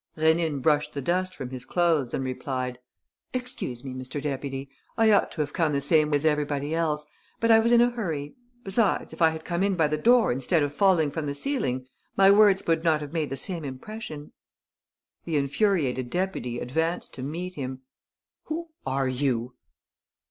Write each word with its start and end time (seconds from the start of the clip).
Rénine 0.17 0.63
brushed 0.63 0.93
the 0.93 0.99
dust 1.01 1.35
from 1.35 1.51
his 1.51 1.63
clothes 1.63 2.11
and 2.11 2.23
replied: 2.23 2.79
"Excuse 3.33 3.83
me, 3.83 3.93
Mr. 3.93 4.19
Deputy. 4.19 4.67
I 4.97 5.11
ought 5.11 5.31
to 5.33 5.41
have 5.41 5.53
come 5.53 5.73
the 5.73 5.79
same 5.79 6.09
way 6.09 6.15
as 6.15 6.25
everybody 6.25 6.73
else. 6.73 7.05
But 7.39 7.51
I 7.51 7.59
was 7.59 7.71
in 7.71 7.81
a 7.81 7.91
hurry. 7.91 8.33
Besides, 8.63 9.13
if 9.13 9.21
I 9.21 9.29
had 9.29 9.45
come 9.45 9.61
in 9.61 9.75
by 9.75 9.87
the 9.87 9.99
door 9.99 10.31
instead 10.31 10.63
of 10.63 10.73
falling 10.73 11.11
from 11.11 11.27
the 11.27 11.35
ceiling, 11.35 11.85
my 12.17 12.31
words 12.31 12.65
would 12.65 12.83
not 12.83 13.01
have 13.01 13.13
made 13.13 13.29
the 13.29 13.37
same 13.37 13.63
impression." 13.63 14.31
The 15.25 15.37
infuriated 15.37 16.09
deputy 16.09 16.57
advanced 16.59 17.13
to 17.13 17.21
meet 17.21 17.53
him: 17.53 17.81
"Who 18.45 18.69
are 18.87 19.07
you?" 19.07 19.53